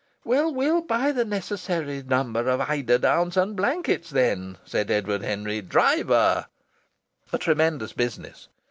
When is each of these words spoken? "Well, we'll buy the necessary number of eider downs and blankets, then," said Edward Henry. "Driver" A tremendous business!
"Well, 0.25 0.51
we'll 0.51 0.81
buy 0.81 1.11
the 1.11 1.23
necessary 1.23 2.01
number 2.01 2.49
of 2.49 2.59
eider 2.61 2.97
downs 2.97 3.37
and 3.37 3.55
blankets, 3.55 4.09
then," 4.09 4.57
said 4.65 4.89
Edward 4.89 5.21
Henry. 5.21 5.61
"Driver" 5.61 6.47
A 7.31 7.37
tremendous 7.37 7.93
business! 7.93 8.47